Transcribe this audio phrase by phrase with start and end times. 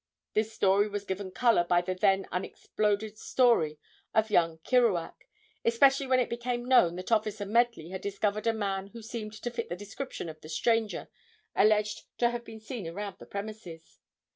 [0.33, 3.77] This story was given color by the then unexploded story
[4.15, 5.27] of young Kierouack,
[5.63, 9.51] especially when it became known that officer Medley had discovered a man who seemed to
[9.51, 11.07] fit the description of the stranger
[11.55, 13.99] alleged to have been seen around the premises.